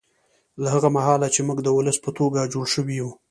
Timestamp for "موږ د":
1.47-1.67